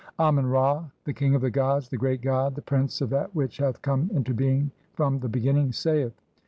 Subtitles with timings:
[0.17, 3.57] Amen Ra, the king of the gods, the great god, the prince of that which
[3.57, 6.23] hath come into being from the beginning, saith:— CXCIV INTRODUCTION.